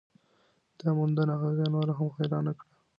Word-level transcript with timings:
دا 0.79 0.89
موندنه 0.97 1.33
هغې 1.43 1.65
نوره 1.73 1.93
هم 1.99 2.09
حیرانه 2.17 2.51
کړه. 2.59 2.67